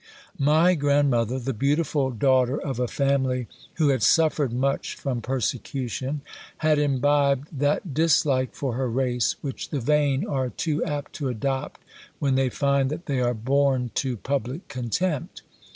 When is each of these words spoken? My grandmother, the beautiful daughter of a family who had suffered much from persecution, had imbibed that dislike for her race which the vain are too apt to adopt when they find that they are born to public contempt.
My 0.39 0.73
grandmother, 0.73 1.37
the 1.37 1.53
beautiful 1.53 2.09
daughter 2.09 2.59
of 2.59 2.79
a 2.79 2.87
family 2.87 3.45
who 3.75 3.89
had 3.89 4.01
suffered 4.01 4.51
much 4.51 4.95
from 4.95 5.21
persecution, 5.21 6.21
had 6.57 6.79
imbibed 6.79 7.55
that 7.59 7.93
dislike 7.93 8.55
for 8.55 8.73
her 8.73 8.89
race 8.89 9.35
which 9.41 9.69
the 9.69 9.79
vain 9.79 10.25
are 10.25 10.49
too 10.49 10.83
apt 10.85 11.13
to 11.17 11.27
adopt 11.29 11.81
when 12.17 12.33
they 12.33 12.49
find 12.49 12.89
that 12.89 13.05
they 13.05 13.19
are 13.21 13.35
born 13.35 13.91
to 13.93 14.17
public 14.17 14.67
contempt. 14.69 15.43